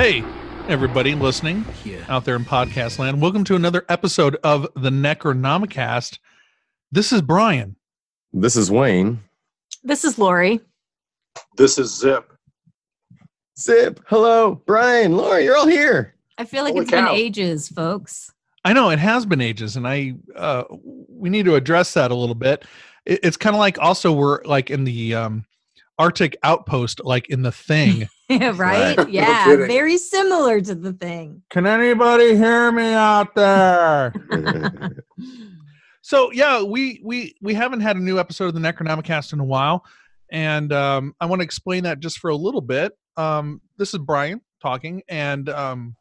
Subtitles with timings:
[0.00, 0.24] Hey,
[0.66, 1.62] everybody listening
[2.08, 3.20] out there in podcast land.
[3.20, 6.20] Welcome to another episode of the Necronomicast.
[6.90, 7.76] This is Brian.
[8.32, 9.20] This is Wayne.
[9.84, 10.60] This is Lori.
[11.58, 12.32] This is Zip.
[13.58, 14.00] Zip.
[14.06, 16.14] Hello, Brian, Laura, you're all here.
[16.38, 17.04] I feel like Holy it's cow.
[17.04, 18.32] been ages, folks.
[18.64, 20.64] I know it has been ages, and I uh,
[21.10, 22.64] we need to address that a little bit.
[23.04, 25.44] It, it's kind of like also we're like in the um,
[25.98, 28.08] Arctic outpost, like in the thing.
[28.54, 28.96] right?
[28.96, 29.10] Right.
[29.10, 29.66] Yeah, kidding.
[29.66, 31.42] very similar to the thing.
[31.50, 34.12] Can anybody hear me out there?
[36.10, 39.44] So yeah, we we we haven't had a new episode of the Necronomicast in a
[39.44, 39.84] while,
[40.28, 42.98] and um, I want to explain that just for a little bit.
[43.16, 45.94] Um, this is Brian talking, and um,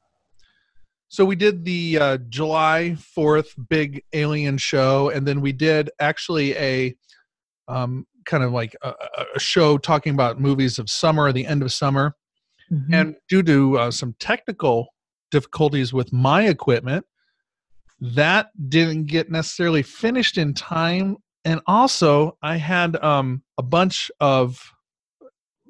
[1.09, 6.55] so we did the uh, July Fourth big alien show, and then we did actually
[6.55, 6.95] a
[7.67, 8.93] um, kind of like a,
[9.35, 12.15] a- show talking about movies of summer, the end of summer,
[12.71, 12.93] Mhm.
[12.93, 14.93] and due to uh, some technical
[15.31, 17.05] difficulties with my equipment
[17.99, 24.71] that didn't get necessarily finished in time and also i had um a bunch of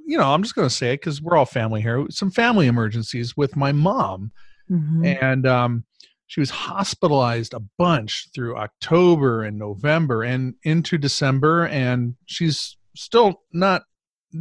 [0.05, 2.67] you know i'm just going to say it because we're all family here some family
[2.67, 4.31] emergencies with my mom
[4.69, 5.19] Mhm.
[5.22, 5.84] and um
[6.29, 13.41] she was hospitalized a bunch through october and november and into december and she's still
[13.53, 13.84] not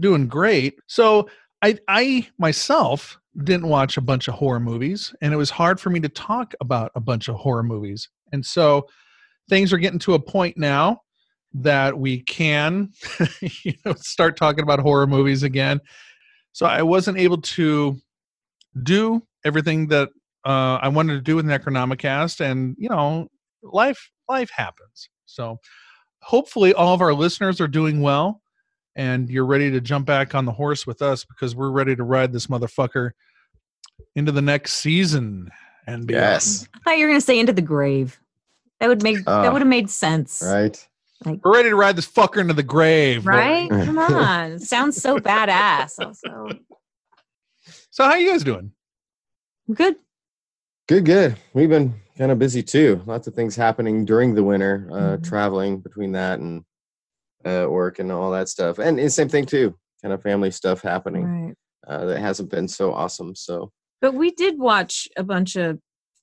[0.01, 0.79] doing great.
[0.87, 1.29] So
[1.63, 5.91] i i myself didn't watch a bunch of horror movies and it was hard for
[5.91, 8.09] me to talk about a bunch of horror movies.
[8.33, 8.87] And so
[9.49, 11.01] things are getting to a point now
[11.55, 12.91] that we can
[13.65, 15.81] you know start talking about horror movies again.
[16.53, 17.97] So i wasn't able to
[18.83, 20.11] do everything that
[20.45, 23.29] uh, I wanted to do with Necronomicast, and you know,
[23.63, 25.09] life life happens.
[25.27, 25.59] So
[26.23, 28.41] hopefully, all of our listeners are doing well,
[28.97, 32.03] and you're ready to jump back on the horse with us because we're ready to
[32.05, 33.11] ride this motherfucker
[34.15, 35.51] into the next season
[35.87, 36.23] and beyond.
[36.23, 36.69] yes.
[36.75, 38.19] I thought you were going to say into the grave.
[38.81, 39.53] That would make that Oh.
[39.53, 40.87] would have made sense, Right.
[41.25, 43.39] We're ready to ride this fucker into the grave, Lori.
[43.39, 43.69] Right?
[43.85, 45.99] Come on, sounds so badass.
[45.99, 46.59] Also,
[47.91, 48.71] So how are you guys doing?
[49.75, 49.97] good.
[50.89, 51.37] Good, good.
[51.53, 53.03] We've been kind of busy too.
[53.05, 55.23] Lots of things happening during the winter, uh, Mhm.
[55.23, 56.65] traveling between that and
[57.45, 58.79] uh, work and all that stuff.
[58.79, 61.55] And the same thing too, kind of family stuff happening Right.
[61.87, 63.35] uh, that hasn't been so awesome.
[63.37, 65.79] So, But we did watch a bunch of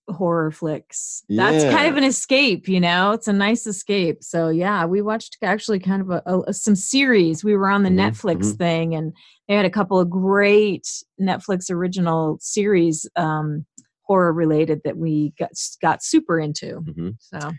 [0.10, 1.24] horror flicks.
[1.30, 3.12] That's kind of an escape, you know.
[3.14, 4.24] It's a nice escape.
[4.24, 7.44] So yeah, we watched actually kind of a, a some series.
[7.44, 8.58] We were on the Mhm, Netflix mhm.
[8.58, 9.14] thing, and
[9.48, 10.88] they had a couple of great
[11.22, 13.66] Netflix original series, um,
[14.06, 15.52] horror related that we got
[15.82, 16.82] got super into.
[16.82, 17.16] mhm.
[17.20, 17.52] So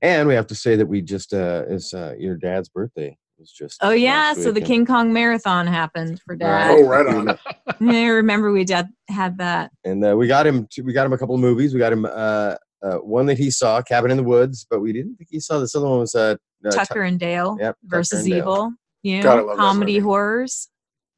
[0.00, 3.08] and we have to say that we just, uh, is uh, your dad's birthday.
[3.08, 6.70] It was just, oh yeah, so the King Kong marathon happened for dad.
[6.70, 7.36] Oh, right on.
[7.80, 9.72] I remember we did had that.
[9.84, 11.92] and uh, we got him to, we got him a couple of movies we got
[11.92, 15.28] him uh, uh, one that he saw cabin in the woods but we didn't think
[15.30, 18.38] he saw this other one was uh, uh Tucker and Dale yep, versus and Dale.
[18.38, 18.72] Evil.
[19.02, 20.68] You know, love comedy horrors.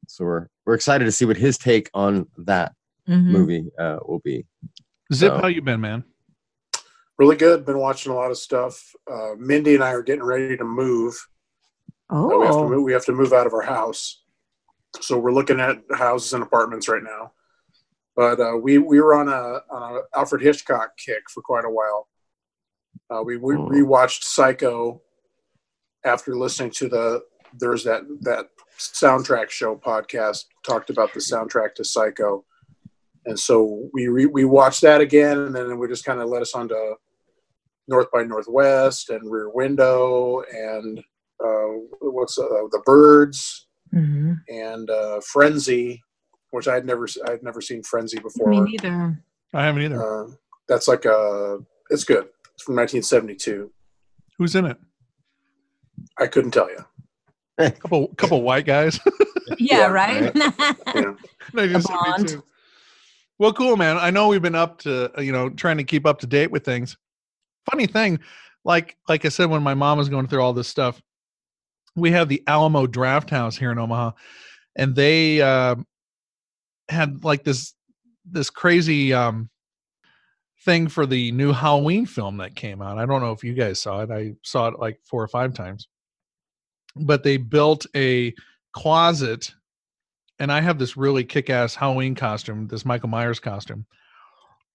[0.07, 2.73] so we're we're excited to see what his take on that
[3.07, 3.25] Mhm.
[3.31, 4.45] movie uh, will be
[5.13, 6.03] Zip, So- how you been, man?
[7.17, 7.65] Really good.
[7.65, 8.93] Been watching a lot of stuff.
[9.09, 11.15] Uh, Mindy and I are getting ready to move.
[12.09, 12.83] Uh, we, have to Oh, move.
[12.83, 14.23] we have to move out of our house.
[15.01, 17.31] So we're looking at houses and apartments right now.
[18.15, 21.69] But uh, we we were on a, on a Alfred Hitchcock kick for quite a
[21.69, 22.07] while.
[23.09, 23.67] Uh, we we Hmm.
[23.67, 25.01] rewatched Psycho
[26.03, 31.83] after listening to the there's that that soundtrack show podcast talked about the soundtrack to
[31.85, 32.45] Psycho,
[33.25, 36.41] and so we re, we watched that again, and then we just kind of led
[36.41, 36.95] us on to
[37.87, 40.99] North by Northwest and Rear Window and
[41.43, 41.67] uh,
[42.01, 44.37] what's uh, the Birds Mhm.
[44.49, 46.01] and uh, Frenzy,
[46.51, 48.49] which I'd never I'd never seen Frenzy before.
[48.49, 49.21] me neither.
[49.53, 50.01] I haven't either.
[50.25, 50.27] Uh,
[50.67, 52.27] that's like a it's good.
[52.55, 53.71] It's from 1972.
[54.37, 54.77] Who's in it?
[56.17, 56.79] I couldn't tell you.
[57.57, 58.99] A couple couple white guys.
[59.59, 60.35] Yeah, Yeah, right.
[60.35, 61.13] Yeah.
[61.53, 62.43] 1972.
[63.37, 63.97] Well, cool, man.
[63.97, 66.51] I know we've been up to uh, you know trying to keep up to date
[66.51, 66.97] with things.
[67.69, 68.19] Funny thing,
[68.63, 71.01] like like I said, when my mom was going through all this stuff,
[71.95, 74.11] we have the Alamo Drafthouse here in Omaha,
[74.75, 75.75] and they uh,
[76.89, 77.73] had like this
[78.25, 79.49] this crazy um
[80.63, 82.97] thing for the new Halloween film that came out.
[82.97, 84.11] I don't know if you guys saw it.
[84.11, 85.87] I saw it like four or five times.
[86.95, 88.33] But they built a
[88.73, 89.53] closet
[90.39, 93.85] and I have this really kick-ass Halloween costume, this Michael Myers costume.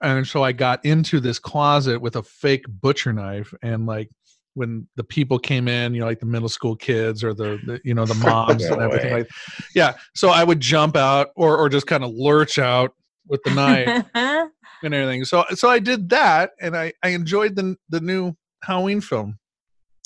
[0.03, 4.09] And so I got into this closet with a fake butcher knife and like
[4.55, 7.81] when the people came in, you know, like the middle school kids or the, the
[7.85, 9.21] you know, the moms No and everything way.
[9.21, 9.31] like
[9.75, 9.95] yeah.
[10.15, 12.95] So I would jump out or or just kind of lurch out
[13.29, 15.25] with the knife and everything.
[15.25, 19.39] So so I did that and I I enjoyed the the new Halloween film.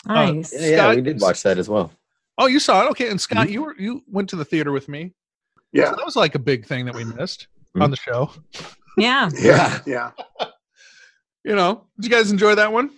[0.08, 0.52] Uh, nice.
[0.52, 1.90] Yeah, yeah, Scott- we did watch that as well.
[2.36, 2.90] Oh, you saw it?
[2.90, 3.04] Okay.
[3.04, 3.18] And mm-hmm.
[3.18, 5.14] Scott, you were you went to the theater with me.
[5.74, 5.90] Yeah.
[5.90, 7.82] So that was like a big thing that we missed Mhm.
[7.82, 8.30] on the show.
[8.96, 9.80] yeah, Yeah.
[9.86, 10.10] Yeah.
[11.44, 12.88] You know, did you guys enjoy that one?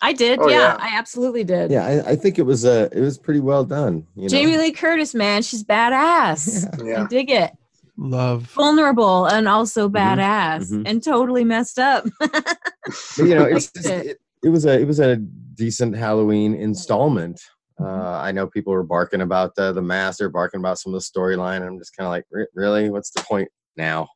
[0.00, 0.38] I did.
[0.40, 0.76] Oh, yeah, yeah.
[0.78, 1.72] I absolutely did.
[1.72, 4.06] Yeah, I, I think it was uh it was pretty well done.
[4.14, 4.28] You know?
[4.28, 6.64] Jamie Lee Curtis, man, she's badass.
[6.80, 7.06] I Yeah.
[7.08, 7.50] dig it.
[7.96, 8.42] Love.
[8.52, 10.82] Vulnerable and also Mhm, badass mhm.
[10.86, 12.04] and totally messed up.
[12.20, 14.06] But, you know, it's just, it.
[14.06, 17.40] it, it was a it was a decent Halloween installment.
[17.80, 21.00] Uh, I know people were barking about uh, the mask, they're barking about some of
[21.00, 21.66] the storyline.
[21.66, 22.24] I'm just kind of like,
[22.54, 22.88] really?
[22.90, 24.08] What's the point now?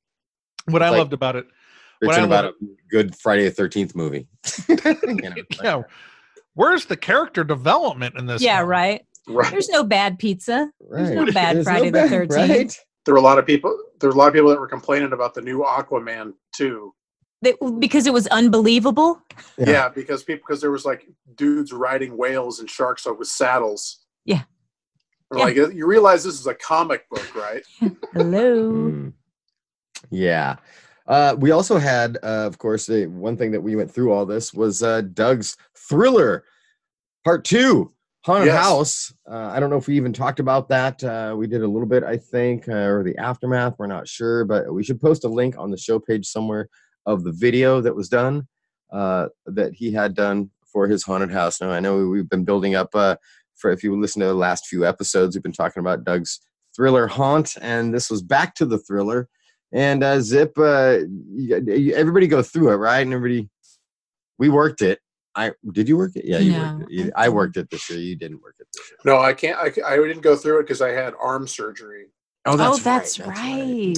[0.66, 1.46] What I Like- loved about it.
[2.00, 4.28] What I Bitching about love- a good Friday the Thirteenth movie.
[4.68, 4.94] You know,
[5.30, 5.82] like- yeah.
[6.54, 8.42] Where's the character development in this?
[8.42, 8.68] yeah, film?
[8.70, 9.04] right.
[9.28, 9.50] Right.
[9.50, 10.70] There's no bad pizza.
[10.90, 12.30] There's no bad There's Friday the bad- 13th.
[12.36, 12.78] Right?
[13.04, 13.76] There were a lot of people.
[14.00, 16.92] There were a lot of people that were complaining about the new Aquaman too.
[17.42, 19.22] They- because it was unbelievable.
[19.56, 19.70] Yeah.
[19.70, 21.06] Yeah, because people because there was like
[21.36, 24.04] dudes riding whales and sharks with saddles.
[24.24, 24.42] Yeah.
[25.34, 25.44] Yeah.
[25.44, 27.62] Like you realize this is a comic book, right?
[28.12, 28.72] Hello.
[28.72, 29.12] Mm.
[30.10, 30.56] Yeah.
[31.06, 34.26] Uh, we also had, uh, of course, uh, one thing that we went through all
[34.26, 36.44] this was uh, Doug's Thriller
[37.24, 37.92] Part Two,
[38.24, 38.62] Haunted Yes.
[38.62, 39.14] House.
[39.30, 41.02] Uh, I don't know if we even talked about that.
[41.02, 43.76] Uh, we did a little bit, I think, uh, or the aftermath.
[43.78, 46.68] We're not sure, but we should post a link on the show page somewhere
[47.08, 48.46] of the video that was done
[48.92, 51.60] uh, that he had done for his haunted house.
[51.60, 52.90] Now, I know we've been building up.
[52.94, 53.16] Uh,
[53.56, 56.38] for if you listen to the last few episodes, we've been talking about Doug's
[56.76, 59.28] Thriller Haunt, and this was back to the Thriller.
[59.72, 60.98] And uh, Zip, uh,
[61.34, 63.00] you, you- everybody go through it, right?
[63.00, 63.48] And everybody,
[64.38, 65.00] we worked it.
[65.34, 66.24] I did you work it?
[66.26, 66.90] Yeah, you No, worked it.
[66.90, 67.98] You- I I worked it this year.
[68.00, 68.98] You didn't work it this year.
[69.04, 69.58] No, I can't.
[69.58, 72.06] I, I didn't go through it because I had arm surgery.
[72.46, 73.34] Oh, that's that's right.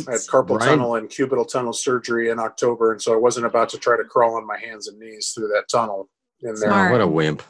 [0.08, 3.46] I had carpal Brian- tunnel and cubital tunnel surgery in October, and so I wasn't
[3.46, 6.08] about to try to crawl on my hands and knees through that tunnel
[6.42, 6.70] in there.
[6.70, 6.92] Smart.
[6.92, 7.42] What a wimp!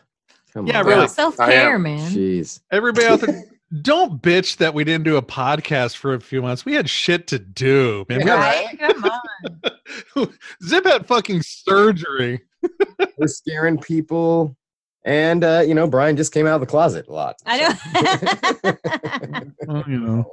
[0.53, 0.87] Come Yeah, on.
[0.87, 1.09] really.
[1.09, 2.11] self care, man.
[2.11, 2.61] Jeez.
[2.73, 3.45] Everybody out there,
[3.83, 6.65] don't bitch that we didn't do a podcast for a few months.
[6.65, 8.27] We had shit to do, man.
[8.27, 8.77] Right?
[8.81, 10.33] Come on.
[10.65, 12.41] Zip had fucking surgery.
[13.17, 14.57] We're scaring people,
[15.05, 17.37] and uh, you know, Brian just came out of the closet a lot.
[17.47, 18.75] I know.
[19.67, 20.33] Well, you know,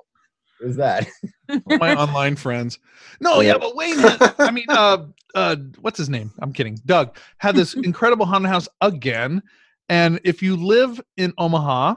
[0.62, 1.08] Is that?
[1.80, 2.80] my online friends.
[3.20, 3.58] No, Oh, yeah, yeah.
[3.60, 4.00] but Wayne.
[4.00, 5.06] Had, I mean, uh,
[5.36, 6.32] uh, what's his name?
[6.40, 6.80] I'm kidding.
[6.86, 9.42] Doug had this incredible haunted house again,
[9.90, 11.96] and if you live in Omaha,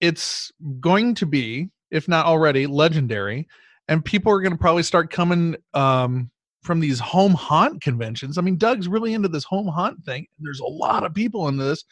[0.00, 3.46] it's going to be, if not already, legendary,
[3.88, 6.30] and people are going to probably start coming um,
[6.62, 8.38] from these home haunt conventions.
[8.38, 10.26] I mean, Doug's really into this home haunt thing.
[10.38, 11.84] There's a lot of people into this.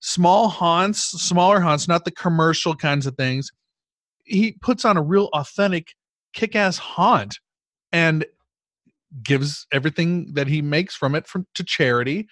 [0.00, 3.50] Small haunts, smaller haunts, not the commercial kinds of things.
[4.28, 5.94] He puts on a real authentic
[6.34, 7.38] kick-ass haunt
[7.92, 8.24] and
[9.22, 12.28] gives everything that he makes from it from to charity.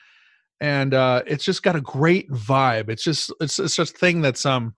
[0.60, 2.88] And uh it's just got a great vibe.
[2.88, 4.74] It's just it's it's just a thing that's um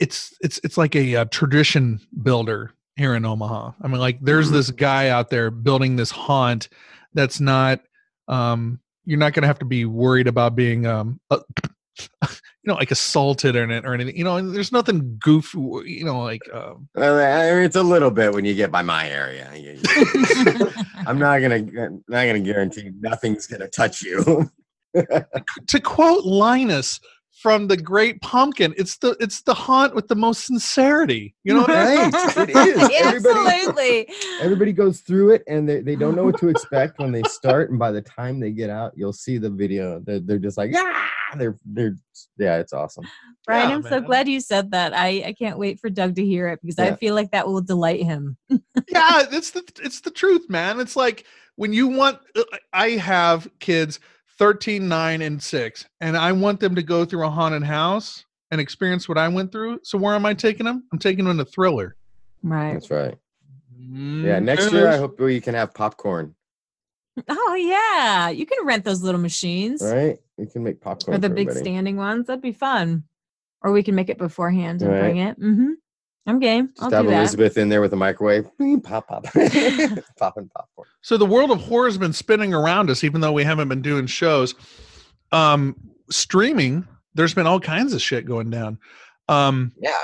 [0.00, 3.72] it's it's it's like a, uh tradition builder here in omaha.
[3.82, 6.68] I mean like there's this guy out there building this haunt
[7.14, 7.80] that's not
[8.26, 11.40] um you're not going to have to be worried about being um uh,
[12.68, 16.20] know like assaulted or, anything- or anything you know and there's nothing goofy you know
[16.22, 17.18] like um Well,
[17.64, 19.50] it's a little bit when you get by my area.
[21.06, 24.50] I'm not gonna not gonna guarantee nothing's gonna touch you.
[25.66, 27.00] to quote Linus
[27.40, 31.34] from the Great Pumpkin, it's the it's the haunt with the most sincerity.
[31.44, 32.10] You know, what I mean?
[32.10, 32.90] Right, it is.
[32.94, 34.08] Everybody- Absolutely.
[34.40, 37.70] Everybody goes through it and they, they don't know what to expect when they start,
[37.70, 40.00] and by the time they get out, you'll see the video.
[40.00, 41.94] They're, they're just like, yeah, they're they're
[42.38, 43.04] yeah, it's awesome.
[43.46, 44.92] Brian, Yeah, I'm so glad you said that.
[44.94, 47.60] I, I can't wait for Doug to hear it because I feel like that will
[47.62, 48.36] delight him.
[48.50, 50.80] yeah, it's the it's the truth, man.
[50.80, 51.24] It's like
[51.56, 52.18] when you want.
[52.36, 52.42] uh,
[52.72, 54.00] I have kids
[54.38, 58.60] 13, 9, and six, and I want them to go through a haunted house and
[58.60, 59.80] experience what I went through.
[59.82, 60.84] So where am I taking them?
[60.92, 61.96] I'm taking them to Thriller.
[62.42, 62.72] Right.
[62.74, 63.16] That's right.
[63.80, 66.34] Mm, Yeah, next year I hope we can have popcorn.
[67.28, 70.18] Oh yeah, you can rent those little machines Right?
[70.36, 71.16] We can make popcorn.
[71.16, 71.64] or the for big everybody.
[71.68, 72.26] standing ones.
[72.28, 73.04] That'd be fun.
[73.62, 75.00] Or we can make it beforehand and Right.
[75.00, 75.40] bring it.
[75.40, 75.70] Mm-hmm.
[76.28, 76.68] I'm game.
[76.68, 77.18] Just I'll have do that.
[77.20, 78.46] Elizabeth in there with a microwave.
[78.58, 79.24] Bing, Pop, pop.
[80.18, 80.88] Popping popcorn.
[81.00, 83.82] So the world of horror has been spinning around us, even though we haven't been
[83.82, 84.54] doing shows.
[85.32, 85.74] Um,
[86.10, 88.78] streaming, there's been all kinds of shit going down.
[89.28, 89.96] Um, Yeah.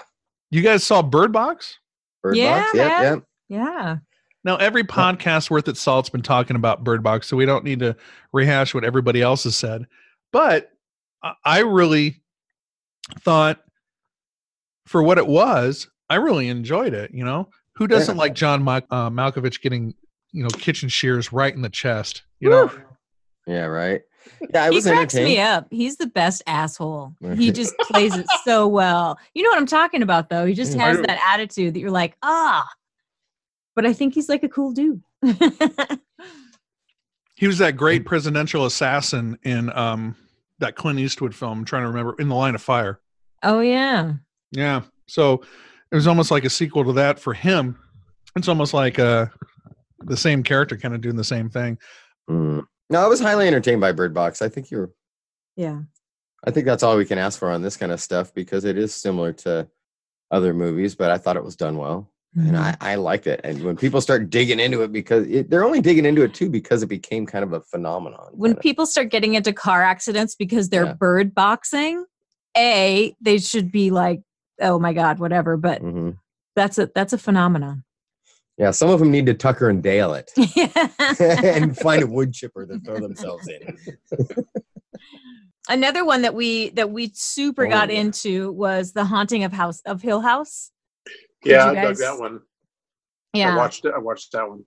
[0.51, 1.79] you guys saw Bird Box?
[2.23, 2.75] Bird Yeah, box.
[2.75, 3.03] Yep, man.
[3.03, 3.23] yep.
[3.49, 3.97] Yeah.
[4.45, 7.81] Now, every podcast worth its salt's been talking about Bird Box, so we don't need
[7.81, 7.97] to
[8.33, 9.87] rehash what everybody else has said.
[10.33, 10.71] But
[11.23, 12.23] I- I really
[13.21, 13.63] thought,
[14.87, 17.11] for what it was, I really enjoyed it.
[17.13, 18.21] You know, who doesn't Yeah.
[18.21, 19.95] like John Ma- uh, Malkovich getting,
[20.33, 22.23] you know, kitchen shears right in the chest?
[22.39, 22.71] You know,
[23.47, 24.03] Yeah, right.
[24.53, 25.67] Yeah, I he was cracks me up.
[25.71, 27.15] He's the best asshole.
[27.37, 29.19] He just plays it so well.
[29.35, 30.47] You know what I'm talking about, though.
[30.47, 30.81] He just Mm.
[30.81, 32.67] has that attitude that you're like, ah.
[33.77, 35.03] But I think he's like a cool dude.
[37.37, 40.15] he was that great presidential assassin in um,
[40.61, 41.59] that Clint Eastwood film.
[41.61, 43.01] I'm trying to remember in the Line of Fire.
[43.43, 44.13] oh yeah.
[44.53, 44.83] Yeah.
[45.07, 45.43] So
[45.93, 47.79] it was almost like a sequel to that for him.
[48.37, 49.27] It's almost like uh
[50.01, 51.79] the same character kind of doing the same thing.
[52.29, 52.65] Mm.
[52.91, 54.43] No, I was highly entertained by Bird Box.
[54.43, 54.91] I think you're
[55.57, 55.81] Yeah.
[56.47, 58.77] I think that's all we can ask for on this kind of stuff because it
[58.77, 59.67] is similar to
[60.31, 62.11] other movies, but I thought it was done well.
[62.37, 62.49] Mm-hmm.
[62.49, 63.41] And I, I liked it.
[63.45, 66.51] And when people start digging into it, because it, they're only digging into it too
[66.51, 68.29] because it became kind of a phenomenon.
[68.33, 68.61] when kinda.
[68.61, 70.93] people start getting into car accidents because they're Yeah.
[70.95, 72.05] bird boxing,
[72.57, 74.21] a they should be like,
[74.61, 75.57] oh my god, whatever.
[75.57, 76.19] But Mhm.
[76.57, 77.85] that's a that's a phenomenon.
[78.57, 80.31] Yeah, some of them need to Tucker and Dale it
[81.21, 83.77] and and find a wood chipper to throw themselves in.
[85.69, 88.01] another one that we that we super Oh, got yeah.
[88.01, 90.71] into was the haunting of house of Hill House.
[91.45, 92.37] Yeah, you I dug that one.
[93.35, 93.93] I Yeah, watched it.
[93.95, 94.65] I watched that one.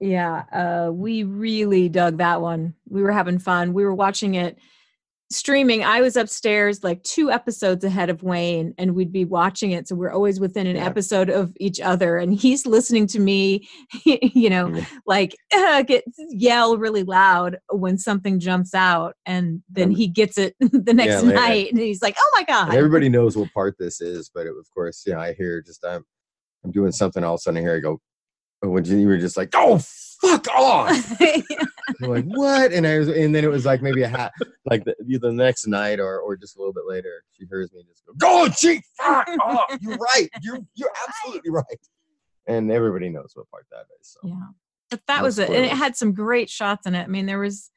[0.00, 0.44] yeah.
[0.52, 2.74] Uh, we really dug that one.
[2.88, 3.72] We were having fun.
[3.74, 4.58] We were watching it
[5.30, 5.84] streaming.
[5.84, 9.86] I was upstairs like two episodes ahead of Wayne, and we'd be watching it.
[9.86, 10.86] So we're always within an Yeah.
[10.86, 12.16] episode of each other.
[12.18, 13.68] And he's listening to me,
[14.04, 14.84] you know, Yeah.
[15.06, 20.54] like uh, get yell really loud when something jumps out, and then he gets it
[20.60, 21.34] the next later.
[21.34, 24.46] night, and he's like, "Oh my god!" And everybody knows what part this is, but
[24.46, 26.04] it, of course, yeah, I hear just I'm
[26.64, 28.00] I'm doing something all of a sudden I hear I go,
[28.60, 29.78] when you were just like, oh
[30.22, 31.20] fuck off.
[32.00, 32.70] Like, what?
[32.72, 34.32] And I was, and then it was like maybe a hat,
[34.66, 37.82] like the, the next night or or just a little bit later, she hears me
[37.88, 39.74] just go, go, gee, fuck off.
[39.80, 40.28] You're right.
[40.42, 41.64] You're you're absolutely right.
[42.46, 44.16] And everybody knows what part that is.
[44.20, 44.28] So.
[44.28, 44.34] Yeah.
[44.90, 45.48] But that No was it.
[45.48, 47.02] And it had some great shots in it.
[47.04, 47.70] I mean, there was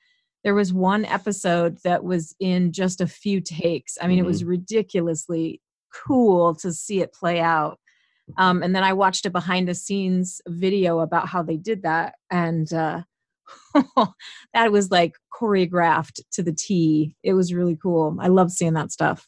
[0.43, 3.97] there was one episode that was in just a few takes.
[4.01, 4.27] I mean, it Mm-hmm.
[4.27, 5.61] was ridiculously
[6.05, 7.79] cool to see it play out.
[8.37, 12.15] Um, and then I watched a behind the scenes video about how they did that.
[12.29, 13.01] And uh,
[14.53, 17.15] that was like choreographed to the T.
[17.23, 18.17] It was really cool.
[18.19, 19.27] I love seeing that stuff.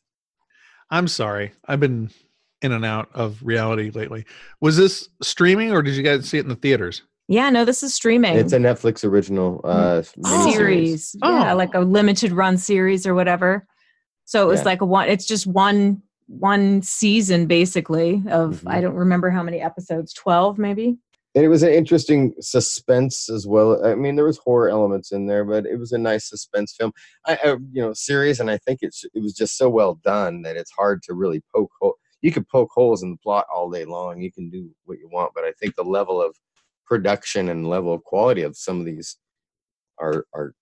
[0.89, 1.53] I'm sorry.
[1.67, 2.11] I've been
[2.61, 4.25] in and out of reality lately.
[4.61, 7.01] Was this streaming or did you guys see it in the theaters?
[7.27, 8.35] Yeah, no, this is streaming.
[8.37, 10.21] It's a Netflix original uh Oh.
[10.21, 10.53] miniseries.
[10.53, 11.15] series.
[11.21, 11.55] Yeah, Oh.
[11.55, 13.65] like a limited run series or whatever.
[14.25, 14.65] So it was Yeah.
[14.65, 18.71] like a one it's just one one season basically of Mhm.
[18.71, 20.97] I don't remember how many episodes, 12 maybe.
[21.35, 23.83] and it was an interesting suspense as well.
[23.83, 26.91] I mean, there was horror elements in there, but it was a nice suspense film.
[27.25, 30.43] I, I you know, series, and I think it's it was just so well done
[30.43, 31.95] that it's hard to really poke hole.
[32.21, 34.21] You could poke holes in the plot all day long.
[34.21, 36.35] You can do what you want, but I think the level of
[36.85, 39.17] production and level of quality of some of these
[39.99, 40.53] are are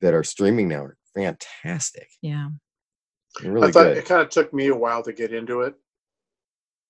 [0.00, 2.08] that are streaming now are fantastic.
[2.22, 2.48] Yeah.
[3.42, 3.96] And Really I thought good.
[3.98, 5.74] it kind of took me a while to get into it.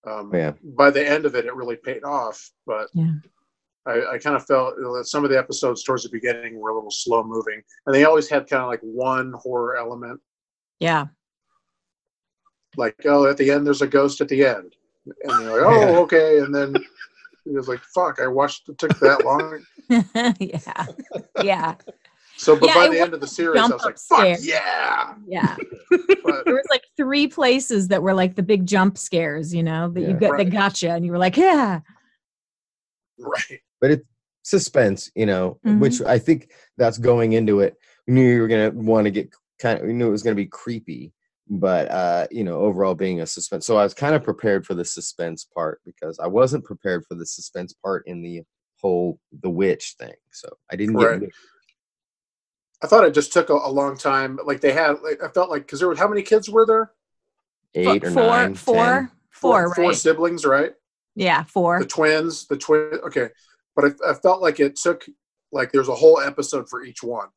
[0.07, 0.53] Um, Yeah.
[0.63, 2.51] By the end of it, it really paid off.
[2.67, 3.13] But Yeah.
[3.87, 6.75] I, I kind of felt that some of the episodes towards the beginning were a
[6.75, 10.21] little slow moving, and they always had kind of like one horror element,
[10.79, 11.07] Yeah.
[12.77, 14.75] like oh, at the end there's a ghost at the end,
[15.07, 15.99] and you're like, oh, Yeah.
[16.01, 19.65] okay, and then it was like, fuck, I watched it took that long.
[20.39, 20.87] yeah.
[21.43, 21.75] Yeah.
[22.39, 25.15] So, but Yeah, by the end of the series, I jump was like, fuck yeah.
[25.27, 25.57] Yeah.
[26.25, 29.91] But There was like three places that were like the big jump scares, you know,
[29.91, 30.13] that you Yeah.
[30.15, 30.51] got that Right.
[30.51, 31.81] gotcha and you were like, yeah.
[33.19, 34.05] right, but it's
[34.43, 35.81] suspense, you know, Mhm.
[35.81, 37.77] which I think that's going into it.
[38.07, 40.37] We knew you were gonna want to get kind of, we knew it was gonna
[40.37, 41.13] be creepy,
[41.51, 43.67] but uh, you know, overall being a suspense.
[43.67, 47.17] So I was kind of prepared for the suspense part because I wasn't prepared for
[47.17, 48.43] the suspense part in the
[48.81, 50.15] whole the witch thing.
[50.31, 51.21] So I didn't Right.
[51.21, 51.31] get
[52.83, 54.39] I thought it just took a, a long time.
[54.45, 56.93] Like they had, like, I felt like because there were how many kids were there?
[57.75, 59.11] eight or four, nine, four, 10.
[59.31, 59.97] four, four right?
[59.97, 60.73] siblings, right?
[61.15, 61.81] Yeah, four.
[61.81, 62.99] The twins, the twin.
[63.05, 63.29] Okay,
[63.77, 65.05] but I, I felt like it took
[65.53, 67.29] like there's a whole episode for each one.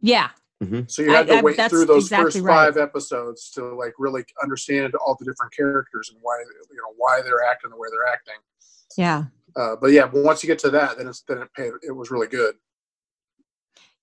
[0.00, 0.30] Yeah.
[0.62, 0.90] Mhm.
[0.90, 2.54] So you had I- to I- wait through those exactly first right.
[2.54, 6.38] five episodes to like really understand all the different characters and why
[6.70, 8.40] you know why they're acting the way they're acting.
[8.96, 9.24] Yeah.
[9.54, 11.72] Uh, but yeah, but once you get to that, then it's then it paid.
[11.82, 12.54] It was really good.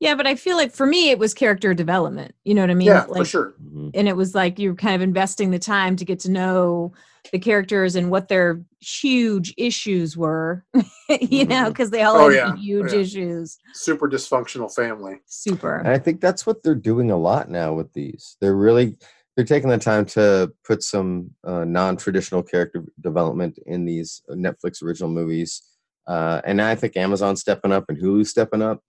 [0.03, 2.35] Yeah, but I feel like for me it was character development.
[2.43, 2.87] You know what I mean?
[2.87, 3.53] yeah, like, for sure.
[3.63, 3.91] Mhm.
[3.93, 6.93] and it was like you're kind of investing the time to get to know
[7.31, 10.65] the characters and what their huge issues were
[11.21, 12.51] you know because they all Oh, had yeah.
[12.51, 12.99] Oh, huge yeah.
[12.99, 15.21] issues Super dysfunctional family.
[15.25, 18.35] super And I think that's what they're doing a lot now with these.
[18.41, 18.97] They're really
[19.35, 25.09] they're taking the time to put some uh, non-traditional character development in these Netflix original
[25.09, 25.63] movies.
[26.05, 28.81] Uh, and I think Amazon's stepping up and Hulu's stepping up.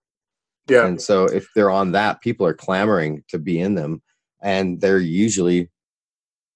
[0.68, 4.02] Yeah, And so if they're on that, people are clamoring to be in them.
[4.42, 5.70] And they're usually,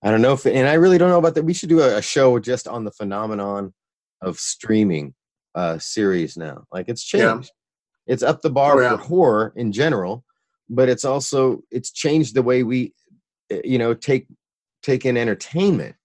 [0.03, 1.45] I don't know if, and I really don't know about that.
[1.45, 3.75] We should do a, a show just on the phenomenon
[4.23, 5.15] of streaming
[5.55, 6.65] uh, series now.
[6.73, 7.33] Like it's Yeah.
[7.35, 7.51] changed.
[8.07, 8.97] It's up the bar Oh, yeah.
[8.97, 10.25] for horror in general,
[10.71, 12.95] but it's also, it's changed the way we,
[13.53, 14.27] uh, you know, take,
[14.83, 15.97] take in entertainment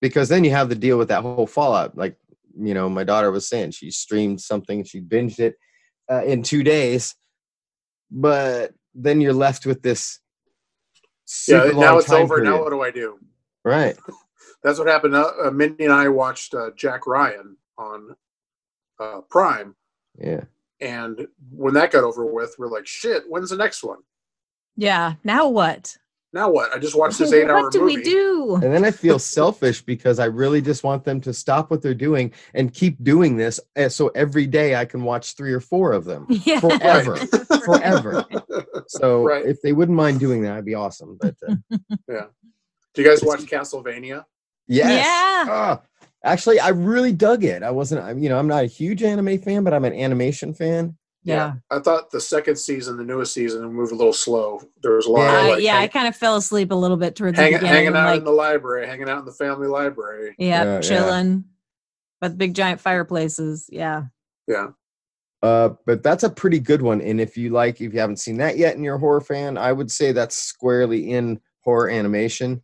[0.00, 1.96] because then you have the deal with that whole fallout.
[1.96, 2.16] Like,
[2.58, 5.56] you know, my daughter was saying she streamed something, she binged it
[6.10, 7.14] uh, in two days,
[8.10, 10.20] but then you're left with this.
[11.48, 11.64] yeah.
[11.64, 12.40] Now long it's time over.
[12.42, 13.18] Now what do I do?
[13.64, 13.96] Right.
[14.62, 15.14] That's what happened.
[15.14, 18.16] Uh, uh, Mindy and I watched uh, Jack Ryan on
[18.98, 19.76] uh, Prime,
[20.18, 20.44] Yeah.
[20.80, 23.98] and when that got over with, we're like, "Shit, when's the next one?"
[24.78, 25.96] yeah now what
[26.36, 26.72] Now what?
[26.74, 27.64] I just watched this eight-hour movie.
[27.64, 27.96] what do movie.
[27.96, 31.70] we do And then I feel selfish because I really just want them to stop
[31.70, 33.58] what they're doing and keep doing this.
[33.76, 37.16] uh, So every day I can watch three or four of them yeah forever.
[37.64, 38.24] forever.
[38.88, 39.44] So Right.
[39.44, 41.18] if they wouldn't mind doing that, I'd be awesome.
[41.20, 41.56] But uh,
[42.94, 44.24] Do you guys watch Castlevania?
[44.68, 45.04] yes.
[45.04, 45.52] Yeah.
[45.52, 45.80] Ah,
[46.24, 47.62] actually, I really dug it.
[47.64, 50.96] I wasn't, you know, I'm not a huge anime fan, but I'm an animation fan.
[51.26, 54.62] Yeah I thought the second season, the newest season, moved a little slow.
[54.82, 55.38] There was a lot Yeah.
[55.40, 57.58] of I, like, yeah i kind of fell asleep a little bit towards hang- the
[57.58, 60.34] beginning hanging out like in the library, hanging out in the family library.
[60.38, 60.80] yeah, Yeah, yeah.
[60.80, 61.44] chilling
[62.20, 64.04] by the big giant fireplaces yeah
[64.46, 64.68] Yeah,
[65.42, 67.00] Uh, but that's a pretty good one.
[67.02, 69.58] And if you like, if you haven't seen that yet and you're a horror fan,
[69.58, 72.62] I would say that's squarely in horror animation.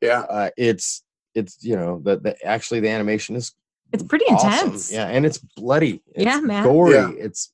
[0.00, 1.02] yeah, Uh, it's
[1.34, 3.52] it's you know the, the actually the animation is
[3.92, 4.50] it's pretty awesome.
[4.66, 6.02] intense Yeah, and it's bloody.
[6.14, 6.64] It's Yeah, man.
[6.64, 6.94] Gory.
[6.94, 7.10] Yeah.
[7.16, 7.52] It's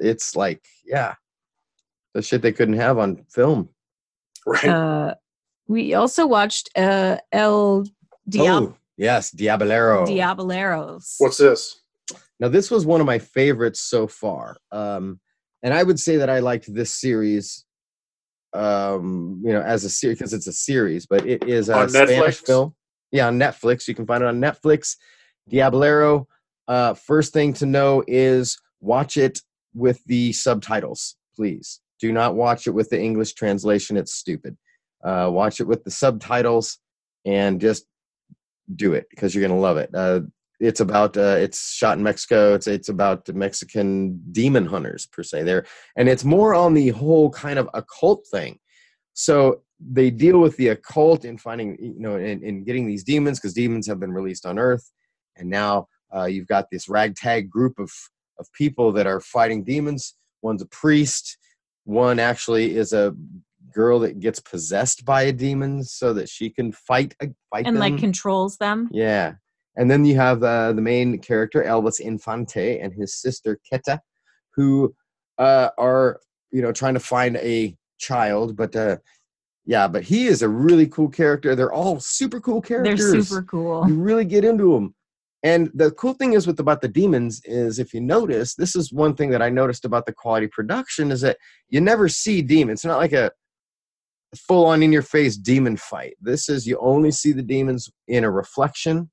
[0.00, 1.14] it's like yeah,
[2.14, 3.68] the shit they couldn't have on film.
[4.46, 4.64] right.
[4.68, 5.14] uh
[5.68, 7.84] we also watched uh el
[8.28, 10.06] Diab- Oh yes, Diablero.
[10.06, 11.80] diableros What's this?
[12.40, 14.56] Now, this was one of my favorites so far.
[14.72, 15.20] Um,
[15.62, 17.66] and I would say that I liked this series,
[18.54, 21.88] um, you know, as a series because it's a series, but it is a On
[21.88, 22.46] Spanish Netflix?
[22.46, 22.74] film.
[23.12, 23.86] Yeah, on Netflix.
[23.86, 24.96] You can find it on Netflix.
[25.52, 26.26] Diablero.
[26.66, 29.40] Uh, first thing to know is watch it
[29.74, 31.80] with the subtitles, please.
[32.00, 33.96] Do not watch it with the English translation.
[33.96, 34.56] It's stupid.
[35.04, 36.78] Uh, watch it with the subtitles
[37.24, 37.84] and just
[38.74, 39.90] do it because you're going to love it.
[39.94, 40.20] Uh,
[40.60, 42.54] it's about uh, it's shot in Mexico.
[42.54, 45.64] It's it's about Mexican demon hunters per se there,
[45.96, 48.58] and it's more on the whole kind of occult thing.
[49.14, 53.40] So they deal with the occult in finding you know in, and getting these demons
[53.40, 54.92] because demons have been released on Earth,
[55.36, 57.90] and now uh, you've got this ragtag group of
[58.40, 60.16] of people that are fighting demons.
[60.42, 61.38] One's a priest.
[61.84, 63.14] One actually is a
[63.72, 67.78] girl that gets possessed by a demon so that she can fight uh, fight and
[67.78, 69.34] like controls them Yeah.
[69.76, 74.00] And then you have uh, the main character, Elvis Infante, and his sister, Keta,
[74.54, 74.94] who
[75.38, 78.56] uh, are, you know, trying to find a child.
[78.56, 78.96] But uh,
[79.64, 81.54] yeah, but he is a really cool character.
[81.54, 83.12] They're all super cool characters.
[83.12, 84.94] they're super cool You really get into them.
[85.42, 88.92] And the cool thing is with about the demons is if you notice, this is
[88.92, 92.80] one thing that I noticed about the quality production is that you never see demons.
[92.80, 93.30] It's not like a
[94.36, 96.16] full on in your face demon fight.
[96.20, 99.10] This is you only see the demons in a reflection.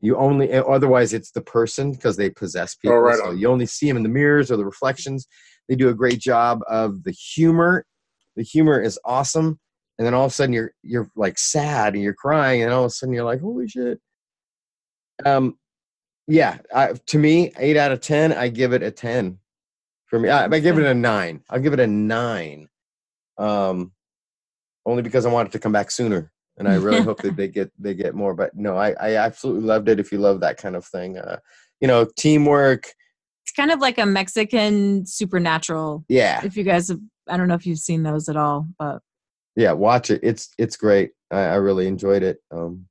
[0.00, 2.98] You only eh, otherwise it's the person because they possess oh, people.
[2.98, 5.26] right so you only see them in the mirrors or the reflections.
[5.68, 7.86] They do a great job of the humor.
[8.36, 9.60] The humor is awesome.
[9.98, 12.84] And then all of a sudden you're you're like sad and you're crying, and all
[12.84, 14.00] of a sudden you're like, holy shit.
[15.24, 15.58] Um
[16.26, 19.38] yeah, I, to me, eight out of ten, I give it a ten.
[20.06, 21.42] For me, I, I give it a nine.
[21.50, 22.68] I'll give it a nine.
[23.36, 23.92] Um,
[24.86, 27.70] only because I wanted to come back sooner, and I really hope that they get
[27.78, 28.34] they get more.
[28.34, 30.00] But no, I I absolutely loved it.
[30.00, 31.38] If you love that kind of thing, uh,
[31.80, 32.94] you know, teamwork.
[33.42, 37.54] it's kind of like a mexican supernatural Yeah, if you guys have i don't know
[37.54, 39.00] if you've seen those at all but
[39.56, 40.20] yeah, watch it.
[40.22, 41.12] It's it's great.
[41.30, 42.38] I, I really enjoyed it.
[42.50, 42.86] Um,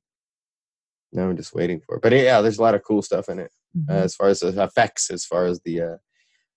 [1.14, 2.02] now I'm just waiting for it.
[2.02, 3.50] But yeah, there's a lot of cool stuff in it.
[3.76, 3.90] mhm.
[3.90, 5.96] uh, as far as the effects, as far as the uh,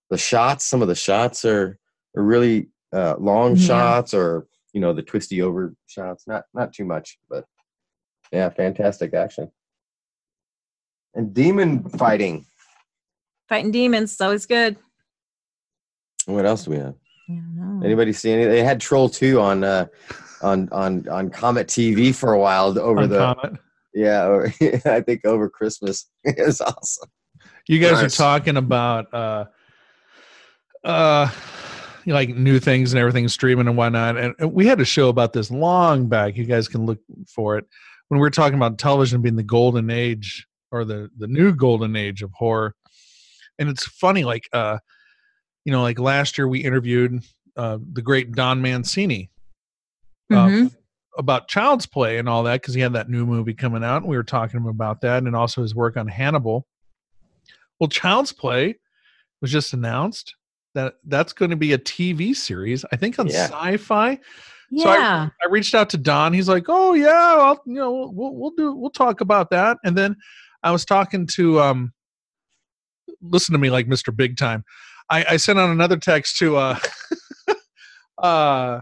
[0.09, 0.65] the shots.
[0.65, 1.77] Some of the shots are,
[2.15, 3.67] are really uh, long Yeah.
[3.67, 6.25] shots or you know the twisty over shots.
[6.27, 7.45] Not not too much, but
[8.31, 9.51] yeah, fantastic action.
[11.13, 12.45] And demon fighting.
[13.49, 14.77] Fighting demons, it's always good.
[16.25, 16.95] What else do we have?
[17.29, 17.79] Yeah.
[17.83, 18.45] Anybody see any?
[18.45, 19.85] They had Troll Two on uh,
[20.41, 23.59] on on on Comet TV for a while over on the Comet.
[23.93, 24.23] Yeah.
[24.23, 24.53] Over,
[24.85, 26.09] I think over Christmas.
[26.23, 27.09] it was awesome.
[27.67, 28.13] You guys Nice.
[28.13, 29.45] are talking about uh
[30.83, 31.29] uh
[32.05, 34.17] like new things and everything streaming and whatnot.
[34.17, 36.37] And and we had a show about this long back.
[36.37, 37.65] You guys can look for it.
[38.07, 41.95] When we were talking about television being the golden age or the the new golden
[41.95, 42.73] age of horror.
[43.59, 44.77] And it's funny, like uh
[45.65, 47.21] you know, like last year we interviewed
[47.57, 49.29] uh the great Don Mancini
[50.31, 50.75] uh, Mhm.
[51.17, 53.97] About Child's Play and all that because he had that new movie coming out.
[54.03, 56.67] And we were talking to him about that and also his work on Hannibal.
[57.79, 58.77] Well, Child's Play
[59.41, 60.35] was just announced
[60.75, 63.47] that that's going to be a TV series, I think on Yeah.
[63.47, 64.19] Syfy.
[64.77, 65.29] So I- yeah.
[65.43, 66.33] I reached out to Don.
[66.33, 69.97] He's like, "Oh yeah, I'll, you know, we'll we'll do we'll talk about that." And
[69.97, 70.17] then
[70.61, 71.93] I was talking to um,
[73.21, 74.13] listen to me like Mr.
[74.15, 74.65] Big Time.
[75.09, 76.79] I, I sent out another text to uh,
[78.17, 78.81] uh,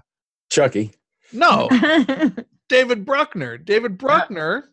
[0.49, 0.91] Chucky.
[1.33, 1.69] No,
[2.69, 3.57] David Bruckner.
[3.57, 4.69] David Bruckner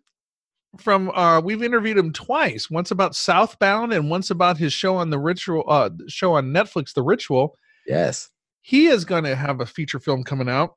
[0.78, 2.70] from uh we've interviewed him twice.
[2.70, 6.94] Once about Southbound and once about his show on the ritual uh show on Netflix,
[6.94, 7.56] The Ritual.
[7.86, 8.30] Yes.
[8.62, 10.76] He is going to have a feature film coming out.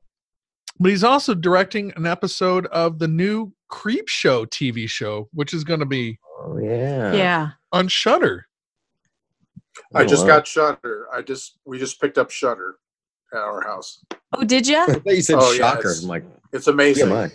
[0.79, 5.79] But he's also directing an episode of the new Creepshow TV show, which is going
[5.79, 7.13] to be Oh yeah.
[7.13, 7.49] yeah.
[7.71, 8.47] on Shudder.
[9.93, 11.07] I just got Shudder.
[11.13, 12.75] I just we just picked up Shudder at
[13.39, 14.03] our house.
[14.33, 14.77] Oh, did you?
[14.81, 15.79] I thought you said Oh, shocker.
[15.79, 17.09] it's- I'm like, It's amazing.
[17.09, 17.27] yeah.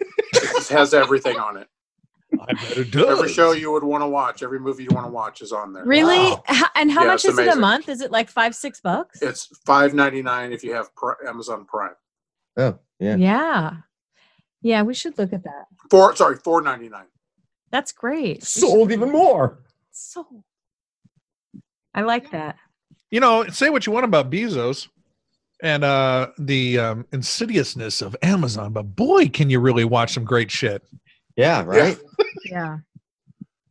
[0.00, 1.68] It just has everything on it.
[2.40, 3.18] I bet it does.
[3.18, 5.72] Every show you would want to watch, every movie you want to watch is on
[5.74, 5.84] there.
[5.84, 6.16] Really?
[6.16, 6.42] Wow.
[6.50, 7.88] H- And how Yeah, much it's is it a month?
[7.90, 9.20] Is it like five, six bucks?
[9.20, 11.94] It's five ninety nine if you have Pri- Amazon Prime.
[12.56, 13.16] Oh yeah.
[13.16, 13.72] yeah.
[14.62, 15.66] Yeah, we should look at that.
[15.90, 17.04] Four sorry, four ninety nine.
[17.70, 18.38] That's great.
[18.38, 19.58] We should- Sold even more.
[19.90, 20.42] So
[21.94, 22.56] I like that.
[23.10, 24.88] you know, say what you want about Bezos
[25.62, 30.50] and uh the um, insidiousness of Amazon, but boy, can you really watch some great
[30.50, 30.82] shit.
[31.36, 31.62] Yeah.
[31.64, 31.98] Right.
[32.44, 32.78] Yeah.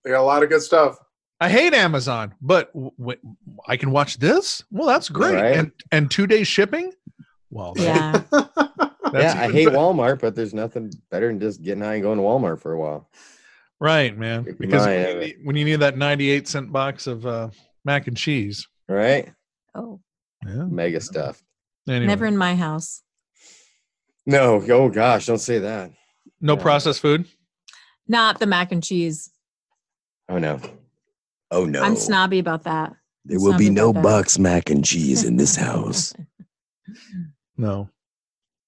[0.03, 0.97] They got a lot of good stuff.
[1.39, 3.19] I hate Amazon, but w- w-
[3.67, 4.63] I can watch this.
[4.71, 5.35] Well, that's great.
[5.35, 5.57] Right.
[5.57, 6.91] And and two days shipping.
[7.51, 8.41] Well, that- Yeah.
[9.13, 9.33] yeah.
[9.43, 9.77] I hate better.
[9.77, 12.79] Walmart, but there's nothing better than just getting high and going to Walmart for a
[12.79, 13.09] while.
[13.79, 14.45] Right, man.
[14.45, 17.49] Keep Because when you, need, when you need that ninety-eight cent box of uh,
[17.83, 18.67] mac and cheese.
[18.87, 19.31] Right.
[19.75, 19.99] Oh,
[20.45, 20.65] Yeah.
[20.65, 21.41] Mega stuff.
[21.87, 23.01] Anyway, never in my house.
[24.25, 24.63] No.
[24.69, 25.91] Oh gosh, don't say that.
[26.39, 26.61] no Yeah.
[26.61, 27.27] processed food.
[28.07, 29.29] Not the mac and cheese.
[30.29, 30.59] Oh no.
[31.49, 31.81] Oh no.
[31.81, 32.93] I'm snobby about that.
[33.25, 36.13] There will be no Bucks mac and cheese in this house.
[37.57, 37.89] No,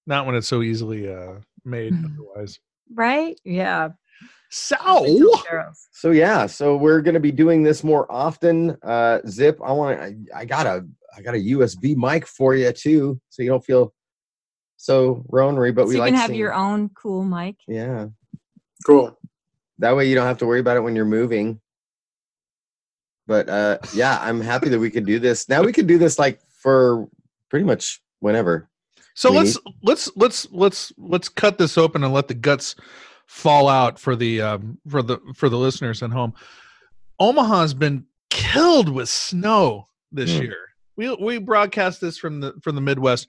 [0.06, 1.94] not when it's so easily uh, made.
[1.94, 2.14] Mhm.
[2.14, 2.60] Otherwise,
[2.94, 3.40] Right?
[3.44, 3.90] Yeah.
[4.52, 4.78] so
[5.92, 8.78] So yeah, so we're gonna be doing this more often.
[8.84, 12.72] Uh, Zip, I want I, I got a I got a USB mic for you
[12.72, 13.94] too, so you don't feel
[14.78, 15.74] so ronery.
[15.74, 17.58] But so we you like can have seeing- your own cool mic.
[17.68, 18.08] yeah.
[18.86, 19.18] Cool.
[19.80, 21.60] That way you don't have to worry about it when you're moving.
[23.28, 25.48] But uh, yeah, I'm happy that we could do this.
[25.48, 27.08] Now we could do this like for
[27.50, 28.70] pretty much whenever.
[29.16, 32.76] So We let's let's let's let's let's cut this open and let the guts
[33.28, 36.34] fall out for the um, for the for the listeners at home.
[37.20, 40.44] Omaha's been killed with snow this Hmm.
[40.44, 40.58] year.
[40.96, 43.28] We we broadcast this from the from the Midwest.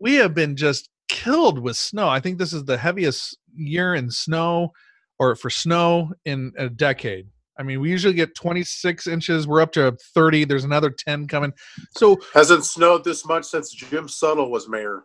[0.00, 2.08] We have been just killed with snow.
[2.08, 4.72] I think this is the heaviest year in snow
[5.18, 7.26] or for snow in a decade.
[7.58, 9.46] I mean, we usually get 26 inches.
[9.46, 10.46] We're up to 30.
[10.46, 11.52] There's another 10 coming.
[11.96, 15.04] So Hasn't snowed this much since Jim Suttle was mayor.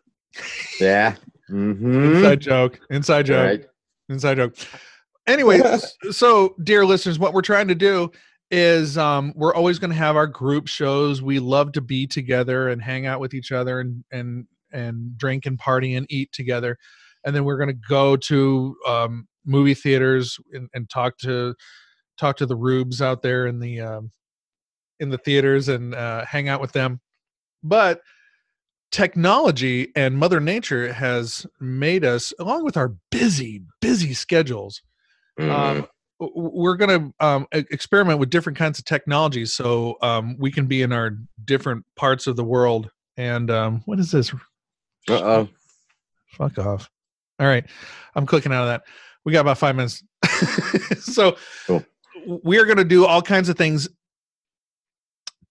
[0.79, 1.15] Yeah.
[1.51, 2.15] Mm-hmm.
[2.15, 2.79] inside joke.
[2.89, 3.45] Inside joke.
[3.45, 3.65] Right.
[4.09, 4.55] inside joke
[5.27, 5.61] anyway
[6.11, 8.09] so dear listeners what we're trying to do
[8.49, 11.21] is um, we're always going to have our group shows.
[11.21, 15.45] We love to be together and hang out with each other and and and drink
[15.45, 16.77] and party and eat together.
[17.25, 21.55] And then we're going to go to um, movie theaters and, and talk to
[22.17, 24.11] talk to the rubes out there in the um,
[24.99, 26.99] in the theaters and uh, hang out with them.
[27.63, 28.01] But
[28.91, 34.81] technology and mother nature has made us along with our busy busy schedules
[35.37, 35.49] Mhm.
[35.51, 35.87] um, w-
[36.19, 40.81] we're going to um, experiment with different kinds of technologies so um, we can be
[40.81, 41.11] in our
[41.45, 44.33] different parts of the world and um, what is this
[45.09, 45.47] Uh-oh.
[46.31, 46.89] fuck off
[47.39, 47.65] all right
[48.15, 48.83] i'm clicking out of that
[49.25, 50.03] we got about five minutes
[50.99, 51.35] so
[51.67, 51.83] Cool.
[52.43, 53.87] we are going to do all kinds of things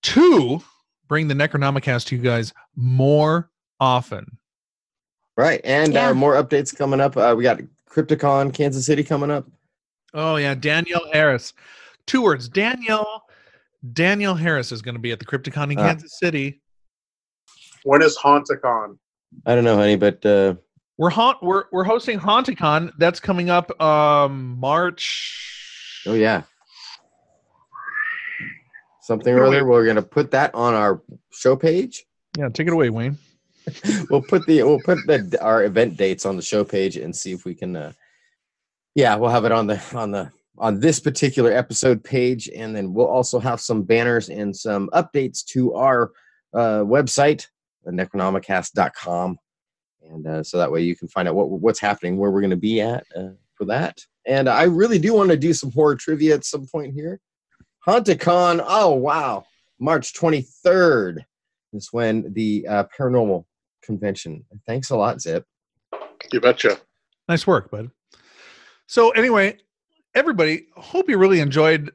[0.02, 0.61] to
[1.09, 3.50] bring the necronomicast to you guys more
[3.81, 4.38] often.
[5.37, 6.09] Right, and Yeah.
[6.11, 7.16] uh, more updates coming up.
[7.16, 9.46] Uh, we got Crypticon Kansas City coming up.
[10.16, 11.52] Oh yeah, Danielle Harris.
[12.07, 12.48] Two words.
[12.48, 13.22] Danielle
[13.92, 15.88] Danielle Harris is going to be at the Crypticon in Ah.
[15.88, 16.61] Kansas City.
[17.85, 18.96] When is Haunticon?
[19.44, 20.55] I don't know, honey, but uh,
[20.96, 22.90] We're haunt we're we're hosting Haunticon.
[22.98, 26.02] That's coming up um March.
[26.07, 26.42] oh yeah,
[29.02, 29.64] something or other.
[29.66, 32.07] We're gonna put that on our show page.
[32.38, 33.18] Yeah, take it away, Wayne.
[34.11, 37.33] we'll put the we'll put the our event dates on the show page and see
[37.33, 37.92] if we can uh
[38.97, 40.29] yeah we'll have it on the on the
[40.59, 45.45] on this particular episode page and then we'll also have some banners and some updates
[45.45, 46.11] to our
[46.55, 47.47] uh website
[47.87, 49.39] necronomicast.com
[50.11, 52.51] and uh, so that way you can find out what what's happening where we're going
[52.51, 55.95] to be at uh, for that and i really do want to do some horror
[55.95, 57.21] trivia at some point here
[57.87, 59.45] haunticon oh wow
[59.79, 61.19] march 23rd
[61.73, 63.45] is when the uh, paranormal
[63.87, 64.45] convention.
[64.67, 65.45] Thanks a lot, Zip.
[66.33, 66.79] You betcha.
[67.29, 67.91] Nice work, bud.
[68.87, 69.59] So anyway,
[70.14, 71.90] everybody, hope you really enjoyed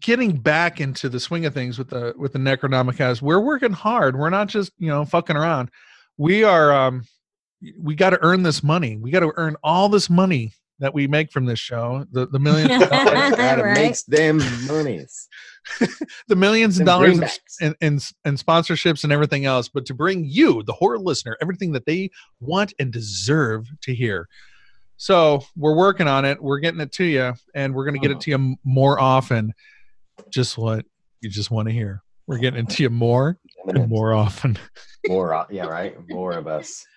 [0.00, 3.22] getting back into the swing of things with the with the Necronomicast.
[3.22, 4.18] We're working hard.
[4.18, 5.70] We're not just you know fucking around.
[6.16, 6.72] We are.
[6.72, 7.04] um
[7.80, 8.96] We got to earn this money.
[8.96, 12.04] We got to earn all this money that we make from this show.
[12.10, 13.74] The the millions, of dollars, Right.
[13.74, 15.28] makes them monies.
[16.28, 17.18] the millions of dollars
[17.60, 19.68] and, and and sponsorships and everything else.
[19.68, 24.28] But to bring you, the horror listener, everything that they want and deserve to hear.
[24.96, 26.42] So we're working on it.
[26.42, 28.22] We're getting it to you, and we're going to get it uh-huh.
[28.22, 29.52] to you more often.
[30.30, 30.86] Just what
[31.20, 32.02] you just want to hear.
[32.26, 34.58] We're getting it to you more and more often.
[35.06, 35.96] More, yeah, right.
[36.08, 36.84] More of us.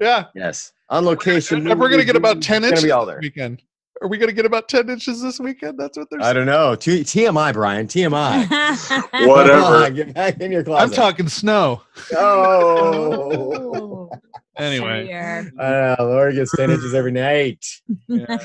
[0.00, 1.70] Yeah, Yes, on location.
[1.70, 3.18] and we're going to get about ten inches all there.
[3.20, 3.60] weekend.
[4.02, 5.78] Are we going to get about ten inches this weekend?
[5.78, 6.30] That's what they're saying.
[6.30, 6.74] I don't know.
[6.74, 7.86] T- TMI, Brian.
[7.86, 8.46] TMI.
[9.28, 9.84] Whatever.
[9.84, 10.82] On, get back in your closet.
[10.84, 11.82] I'm talking snow.
[12.16, 14.10] Oh.
[14.56, 15.50] Anyway, Sure.
[15.58, 17.64] Uh, Laura gets ten inches every night.
[18.08, 18.36] yeah.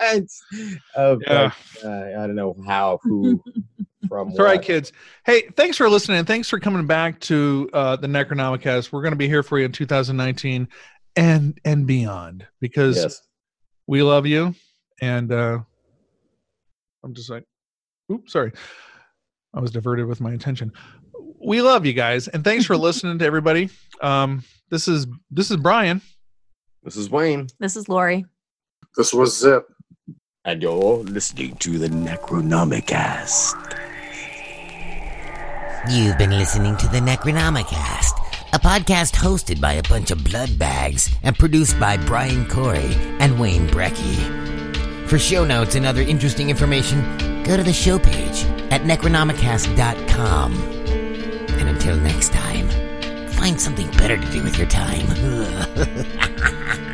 [0.00, 0.40] It's-
[0.96, 1.52] oh, Yeah.
[1.80, 3.40] but, uh, I don't know how, who,
[4.08, 4.30] from.
[4.30, 4.64] It's all right, what.
[4.64, 4.90] kids.
[5.24, 6.18] Hey, thanks for listening.
[6.18, 8.90] and Thanks for coming back to uh, the Necronomicast.
[8.90, 10.66] We're going to be here for you in 2019
[11.14, 13.22] and and beyond because Yes.
[13.86, 14.54] We love you.
[15.00, 15.58] And uh,
[17.04, 17.44] I'm just like,
[18.12, 18.52] oops, sorry.
[19.54, 20.72] I was diverted with my intention.
[21.44, 23.70] We love you guys, and thanks for listening to everybody.
[24.00, 26.00] Um, this is this is Brian.
[26.82, 28.24] This is Wayne, This is Lori.
[28.96, 29.66] This was Zip.
[30.44, 33.54] and you're listening to the Necronomicast.
[35.90, 38.25] You've been listening to the Necronomicast, a
[38.66, 43.68] podcast hosted by a bunch of blood bags and produced by Brian Corey and Wayne
[43.68, 44.16] Brecky.
[45.08, 50.52] For show notes and other interesting information, go to the show page at necronomicast.com.
[50.52, 52.68] And until next time,
[53.28, 55.06] find something better to do with your time.